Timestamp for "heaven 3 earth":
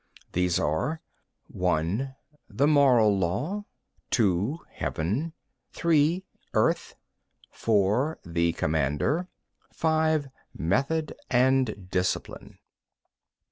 4.71-6.95